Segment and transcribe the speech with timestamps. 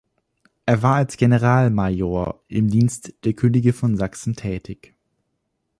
[0.65, 4.95] Er war als Generalmajor im Dienst der Könige von Sachsen tätig.